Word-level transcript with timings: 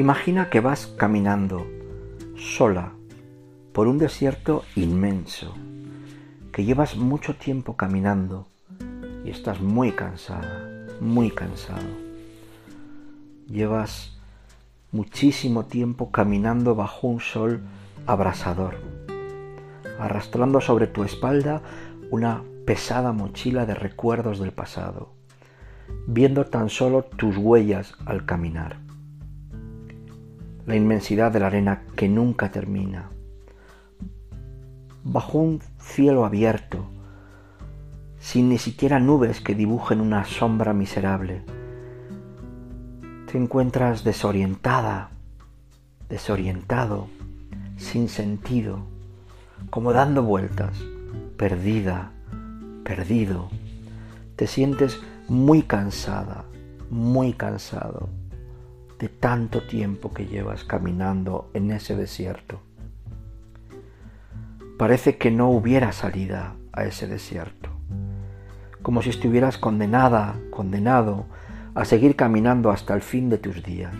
Imagina 0.00 0.48
que 0.48 0.60
vas 0.60 0.86
caminando 0.86 1.66
sola 2.34 2.94
por 3.74 3.86
un 3.86 3.98
desierto 3.98 4.64
inmenso, 4.74 5.54
que 6.52 6.64
llevas 6.64 6.96
mucho 6.96 7.34
tiempo 7.34 7.76
caminando 7.76 8.46
y 9.26 9.28
estás 9.28 9.60
muy 9.60 9.92
cansada, 9.92 10.86
muy 11.02 11.30
cansado. 11.30 11.84
Llevas 13.46 14.18
muchísimo 14.90 15.66
tiempo 15.66 16.10
caminando 16.10 16.74
bajo 16.74 17.06
un 17.06 17.20
sol 17.20 17.60
abrasador, 18.06 18.78
arrastrando 19.98 20.62
sobre 20.62 20.86
tu 20.86 21.04
espalda 21.04 21.60
una 22.10 22.42
pesada 22.64 23.12
mochila 23.12 23.66
de 23.66 23.74
recuerdos 23.74 24.38
del 24.38 24.52
pasado, 24.52 25.12
viendo 26.06 26.46
tan 26.46 26.70
solo 26.70 27.02
tus 27.02 27.36
huellas 27.36 27.92
al 28.06 28.24
caminar. 28.24 28.89
La 30.70 30.76
inmensidad 30.76 31.32
de 31.32 31.40
la 31.40 31.48
arena 31.48 31.82
que 31.96 32.08
nunca 32.08 32.52
termina. 32.52 33.10
Bajo 35.02 35.38
un 35.38 35.60
cielo 35.80 36.24
abierto, 36.24 36.88
sin 38.20 38.50
ni 38.50 38.56
siquiera 38.56 39.00
nubes 39.00 39.40
que 39.40 39.56
dibujen 39.56 40.00
una 40.00 40.24
sombra 40.24 40.72
miserable. 40.72 41.42
Te 43.26 43.36
encuentras 43.36 44.04
desorientada, 44.04 45.10
desorientado, 46.08 47.08
sin 47.76 48.08
sentido, 48.08 48.78
como 49.70 49.92
dando 49.92 50.22
vueltas, 50.22 50.78
perdida, 51.36 52.12
perdido. 52.84 53.48
Te 54.36 54.46
sientes 54.46 55.00
muy 55.26 55.62
cansada, 55.62 56.44
muy 56.90 57.32
cansado 57.32 58.19
de 59.00 59.08
tanto 59.08 59.62
tiempo 59.62 60.12
que 60.12 60.26
llevas 60.26 60.62
caminando 60.62 61.50
en 61.54 61.72
ese 61.72 61.96
desierto. 61.96 62.60
Parece 64.78 65.18
que 65.18 65.32
no 65.32 65.50
hubiera 65.50 65.90
salida 65.90 66.54
a 66.72 66.84
ese 66.84 67.08
desierto 67.08 67.70
como 68.82 69.02
si 69.02 69.10
estuvieras 69.10 69.58
condenada, 69.58 70.36
condenado 70.50 71.26
a 71.74 71.84
seguir 71.84 72.16
caminando 72.16 72.70
hasta 72.70 72.94
el 72.94 73.02
fin 73.02 73.28
de 73.28 73.38
tus 73.38 73.62
días. 73.62 73.94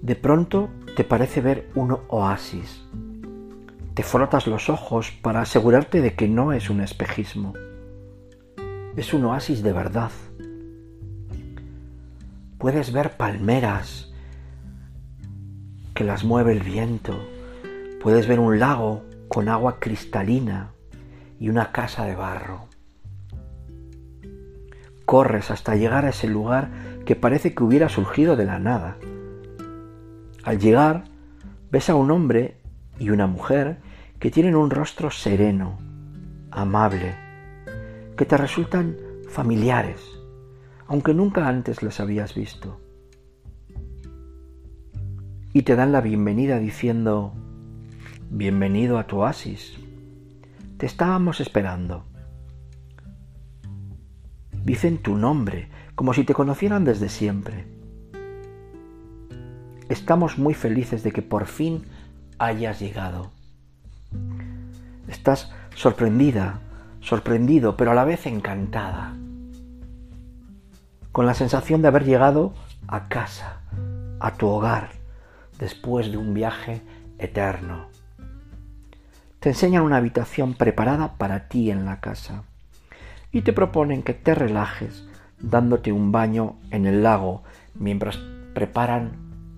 De 0.00 0.16
pronto 0.16 0.70
te 0.96 1.04
parece 1.04 1.40
ver 1.40 1.68
un 1.74 1.96
oasis. 2.08 2.84
Te 3.94 4.02
frotas 4.02 4.46
los 4.46 4.68
ojos 4.68 5.10
para 5.10 5.42
asegurarte 5.42 6.00
de 6.00 6.14
que 6.14 6.28
no 6.28 6.52
es 6.52 6.70
un 6.70 6.80
espejismo. 6.80 7.52
Es 8.96 9.12
un 9.14 9.24
oasis 9.24 9.62
de 9.62 9.72
verdad. 9.72 10.10
Puedes 12.62 12.92
ver 12.92 13.16
palmeras 13.16 14.12
que 15.94 16.04
las 16.04 16.22
mueve 16.22 16.52
el 16.52 16.60
viento. 16.60 17.12
Puedes 18.00 18.28
ver 18.28 18.38
un 18.38 18.60
lago 18.60 19.02
con 19.26 19.48
agua 19.48 19.80
cristalina 19.80 20.70
y 21.40 21.48
una 21.48 21.72
casa 21.72 22.04
de 22.04 22.14
barro. 22.14 22.68
Corres 25.04 25.50
hasta 25.50 25.74
llegar 25.74 26.04
a 26.04 26.10
ese 26.10 26.28
lugar 26.28 26.70
que 27.04 27.16
parece 27.16 27.52
que 27.52 27.64
hubiera 27.64 27.88
surgido 27.88 28.36
de 28.36 28.44
la 28.44 28.60
nada. 28.60 28.96
Al 30.44 30.60
llegar, 30.60 31.02
ves 31.72 31.90
a 31.90 31.96
un 31.96 32.12
hombre 32.12 32.58
y 32.96 33.10
una 33.10 33.26
mujer 33.26 33.78
que 34.20 34.30
tienen 34.30 34.54
un 34.54 34.70
rostro 34.70 35.10
sereno, 35.10 35.78
amable, 36.52 37.16
que 38.16 38.24
te 38.24 38.36
resultan 38.36 38.96
familiares, 39.28 40.21
aunque 40.92 41.14
nunca 41.14 41.48
antes 41.48 41.82
les 41.82 42.00
habías 42.00 42.34
visto. 42.34 42.78
Y 45.54 45.62
te 45.62 45.74
dan 45.74 45.90
la 45.90 46.02
bienvenida 46.02 46.58
diciendo, 46.58 47.32
Bienvenido 48.28 48.98
a 48.98 49.06
tu 49.06 49.20
oasis. 49.20 49.78
Te 50.76 50.84
estábamos 50.84 51.40
esperando. 51.40 52.04
Dicen 54.64 54.98
tu 54.98 55.16
nombre, 55.16 55.70
como 55.94 56.12
si 56.12 56.24
te 56.24 56.34
conocieran 56.34 56.84
desde 56.84 57.08
siempre. 57.08 57.64
Estamos 59.88 60.36
muy 60.36 60.52
felices 60.52 61.02
de 61.02 61.12
que 61.12 61.22
por 61.22 61.46
fin 61.46 61.84
hayas 62.38 62.80
llegado. 62.80 63.30
Estás 65.08 65.54
sorprendida, 65.74 66.60
sorprendido, 67.00 67.78
pero 67.78 67.92
a 67.92 67.94
la 67.94 68.04
vez 68.04 68.26
encantada. 68.26 69.16
Con 71.12 71.26
la 71.26 71.34
sensación 71.34 71.82
de 71.82 71.88
haber 71.88 72.04
llegado 72.04 72.54
a 72.88 73.08
casa, 73.08 73.60
a 74.18 74.32
tu 74.32 74.48
hogar, 74.48 74.92
después 75.58 76.10
de 76.10 76.16
un 76.16 76.32
viaje 76.32 76.80
eterno. 77.18 77.88
Te 79.38 79.50
enseñan 79.50 79.82
una 79.82 79.98
habitación 79.98 80.54
preparada 80.54 81.18
para 81.18 81.48
ti 81.48 81.70
en 81.70 81.84
la 81.84 82.00
casa 82.00 82.44
y 83.30 83.42
te 83.42 83.52
proponen 83.52 84.02
que 84.02 84.14
te 84.14 84.34
relajes 84.34 85.06
dándote 85.38 85.92
un 85.92 86.12
baño 86.12 86.56
en 86.70 86.86
el 86.86 87.02
lago 87.02 87.42
mientras 87.74 88.18
preparan 88.54 89.12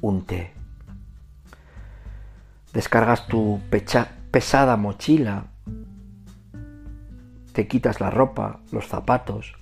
un 0.00 0.24
té. 0.24 0.52
Descargas 2.72 3.28
tu 3.28 3.60
pesada 4.32 4.76
mochila, 4.76 5.44
te 7.52 7.68
quitas 7.68 8.00
la 8.00 8.10
ropa, 8.10 8.58
los 8.72 8.88
zapatos 8.88 9.54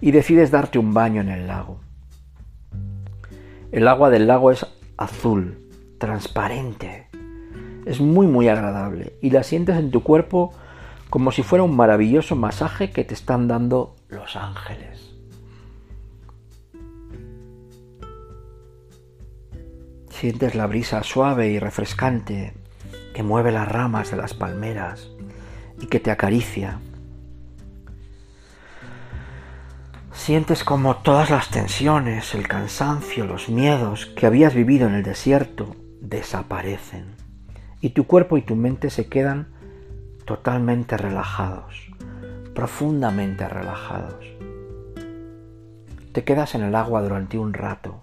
y 0.00 0.10
decides 0.10 0.50
darte 0.50 0.78
un 0.78 0.94
baño 0.94 1.20
en 1.20 1.28
el 1.28 1.46
lago. 1.46 1.80
El 3.72 3.86
agua 3.86 4.10
del 4.10 4.26
lago 4.26 4.50
es 4.50 4.66
azul, 4.96 5.58
transparente, 5.98 7.08
es 7.86 8.00
muy 8.00 8.26
muy 8.26 8.48
agradable 8.48 9.14
y 9.20 9.30
la 9.30 9.42
sientes 9.42 9.76
en 9.76 9.90
tu 9.90 10.02
cuerpo 10.02 10.52
como 11.08 11.32
si 11.32 11.42
fuera 11.42 11.64
un 11.64 11.74
maravilloso 11.74 12.36
masaje 12.36 12.90
que 12.90 13.04
te 13.04 13.14
están 13.14 13.48
dando 13.48 13.96
los 14.08 14.36
ángeles. 14.36 15.14
Sientes 20.08 20.54
la 20.54 20.66
brisa 20.66 21.02
suave 21.02 21.48
y 21.48 21.58
refrescante 21.58 22.52
que 23.14 23.22
mueve 23.22 23.52
las 23.52 23.66
ramas 23.66 24.10
de 24.10 24.18
las 24.18 24.34
palmeras 24.34 25.10
y 25.80 25.86
que 25.86 25.98
te 25.98 26.10
acaricia. 26.10 26.78
Sientes 30.30 30.62
como 30.62 30.94
todas 30.94 31.28
las 31.28 31.50
tensiones, 31.50 32.36
el 32.36 32.46
cansancio, 32.46 33.26
los 33.26 33.48
miedos 33.48 34.06
que 34.06 34.26
habías 34.26 34.54
vivido 34.54 34.86
en 34.86 34.94
el 34.94 35.02
desierto 35.02 35.74
desaparecen 36.00 37.16
y 37.80 37.90
tu 37.90 38.06
cuerpo 38.06 38.36
y 38.36 38.42
tu 38.42 38.54
mente 38.54 38.90
se 38.90 39.08
quedan 39.08 39.48
totalmente 40.26 40.96
relajados, 40.96 41.74
profundamente 42.54 43.48
relajados. 43.48 44.24
Te 46.12 46.22
quedas 46.22 46.54
en 46.54 46.62
el 46.62 46.76
agua 46.76 47.02
durante 47.02 47.36
un 47.36 47.52
rato, 47.52 48.00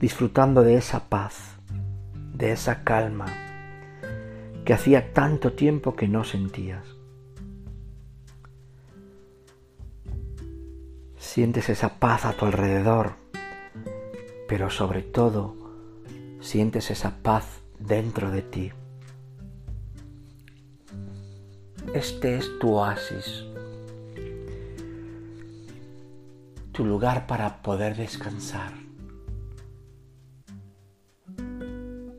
disfrutando 0.00 0.62
de 0.62 0.76
esa 0.76 1.10
paz, 1.10 1.58
de 2.32 2.52
esa 2.52 2.84
calma 2.84 3.26
que 4.64 4.72
hacía 4.72 5.12
tanto 5.12 5.52
tiempo 5.52 5.94
que 5.94 6.08
no 6.08 6.24
sentías. 6.24 6.97
Sientes 11.38 11.68
esa 11.68 12.00
paz 12.00 12.24
a 12.24 12.32
tu 12.32 12.46
alrededor, 12.46 13.12
pero 14.48 14.70
sobre 14.70 15.02
todo 15.02 15.54
sientes 16.40 16.90
esa 16.90 17.22
paz 17.22 17.60
dentro 17.78 18.32
de 18.32 18.42
ti. 18.42 18.72
Este 21.94 22.38
es 22.38 22.58
tu 22.58 22.74
oasis, 22.74 23.44
tu 26.72 26.84
lugar 26.84 27.28
para 27.28 27.62
poder 27.62 27.96
descansar. 27.96 28.72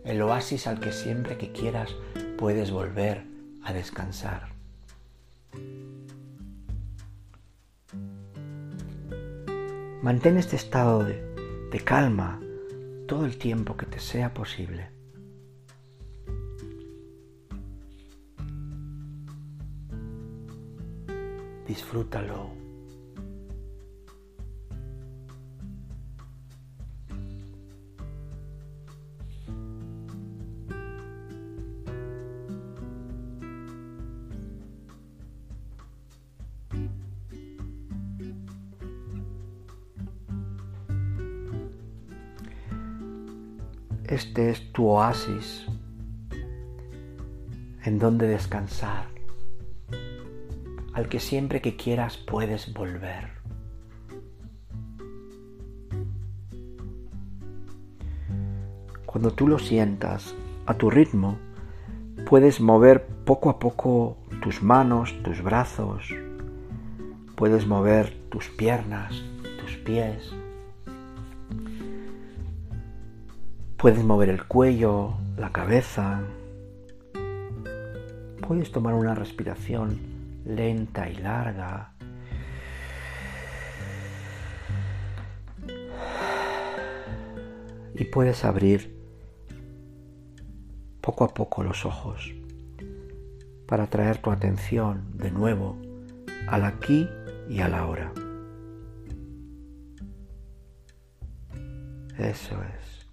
El 0.06 0.22
oasis 0.22 0.66
al 0.66 0.80
que 0.80 0.94
siempre 0.94 1.38
que 1.38 1.52
quieras 1.52 1.94
puedes 2.38 2.72
volver 2.72 3.26
a 3.66 3.74
descansar. 3.74 4.49
Mantén 10.02 10.38
este 10.38 10.56
estado 10.56 11.04
de, 11.04 11.80
calma 11.84 12.40
todo 13.08 13.26
el 13.26 13.38
tiempo 13.38 13.76
que 13.76 13.86
te 13.86 14.00
sea 14.00 14.34
posible. 14.34 15.00
disfrútalo. 21.70 22.59
Este 44.10 44.50
es 44.50 44.74
tu 44.74 44.88
oasis 44.88 45.68
en 47.84 48.00
donde 48.00 48.28
descansar, 48.28 49.06
al 50.94 51.08
que 51.08 51.20
siempre 51.20 51.62
que 51.62 51.76
quieras 51.76 52.18
puedes 52.18 52.74
volver. 52.74 53.30
Cuando 59.06 59.30
tú 59.30 59.48
lo 59.48 59.60
sientas 59.60 60.34
a 60.66 60.74
tu 60.74 60.90
ritmo, 60.90 61.38
puedes 62.28 62.60
mover 62.62 63.06
poco 63.26 63.52
a 63.52 63.60
poco 63.60 64.18
tus 64.42 64.64
manos, 64.64 65.14
tus 65.22 65.44
brazos, 65.44 66.10
puedes 67.36 67.68
mover 67.68 68.18
tus 68.32 68.50
piernas, 68.50 69.22
tus 69.62 69.78
pies, 69.78 70.34
puedes 73.80 74.04
mover 74.04 74.28
el 74.28 74.46
cuello, 74.46 75.14
la 75.38 75.54
cabeza, 75.54 76.22
puedes 78.46 78.74
tomar 78.74 78.94
una 78.94 79.16
respiración 79.16 79.98
lenta 80.46 81.10
y 81.10 81.16
larga. 81.16 81.94
Y 87.96 88.04
puedes 88.06 88.44
abrir 88.44 88.98
poco 91.00 91.24
a 91.24 91.30
poco 91.30 91.64
los 91.64 91.86
ojos 91.86 92.34
para 93.66 93.88
traer 93.88 94.18
tu 94.18 94.30
atención 94.32 95.18
de 95.18 95.32
nuevo 95.32 95.78
al 96.48 96.66
aquí 96.66 97.10
y 97.50 97.62
a 97.62 97.70
la 97.70 97.86
hora. 97.86 98.12
Eso 102.18 102.62
es. 102.62 103.09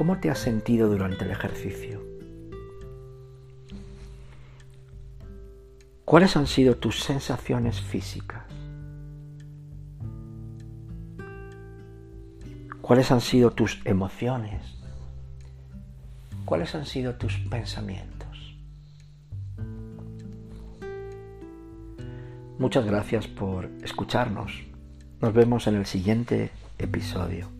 ¿Cómo 0.00 0.16
te 0.16 0.30
has 0.30 0.38
sentido 0.38 0.88
durante 0.88 1.26
el 1.26 1.30
ejercicio? 1.30 2.02
¿Cuáles 6.06 6.38
han 6.38 6.46
sido 6.46 6.78
tus 6.78 7.00
sensaciones 7.00 7.82
físicas? 7.82 8.44
¿Cuáles 12.80 13.10
han 13.10 13.20
sido 13.20 13.50
tus 13.50 13.82
emociones? 13.84 14.78
¿Cuáles 16.46 16.74
han 16.74 16.86
sido 16.86 17.16
tus 17.16 17.36
pensamientos? 17.50 18.56
Muchas 22.58 22.86
gracias 22.86 23.28
por 23.28 23.66
escucharnos. 23.82 24.62
Nos 25.20 25.34
vemos 25.34 25.66
en 25.66 25.74
el 25.74 25.84
siguiente 25.84 26.52
episodio. 26.78 27.59